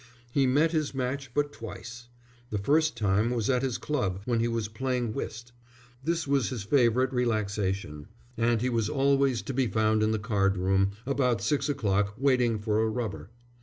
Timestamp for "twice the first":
1.53-2.97